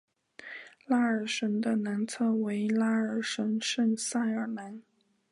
[0.87, 4.81] 拉尔什的南侧为拉尔什圣塞尔南。